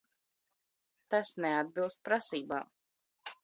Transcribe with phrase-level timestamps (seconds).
[1.11, 2.65] Tas neatbilst pras?b?m.